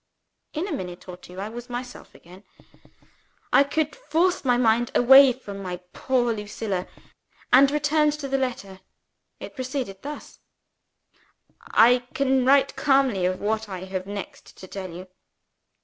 In 0.53 0.67
a 0.67 0.71
minute 0.71 1.07
or 1.07 1.15
two 1.15 1.39
I 1.39 1.47
was 1.49 1.69
myself 1.69 2.15
again 2.15 2.43
I 3.53 3.63
could 3.63 3.95
force 3.95 4.43
my 4.43 4.57
mind 4.57 4.89
away 4.95 5.31
from 5.31 5.61
my 5.61 5.77
poor 5.93 6.33
Lucilla, 6.33 6.87
and 7.53 7.69
return 7.69 8.09
to 8.09 8.27
the 8.27 8.39
letter. 8.39 8.79
It 9.39 9.53
proceeded 9.53 10.01
thus: 10.01 10.39
"I 11.69 11.99
can 12.15 12.43
write 12.47 12.75
calmly 12.75 13.27
of 13.27 13.41
what 13.41 13.69
I 13.69 13.81
have 13.83 14.07
next 14.07 14.57
to 14.57 14.67
tell 14.67 14.89
you. 14.89 15.07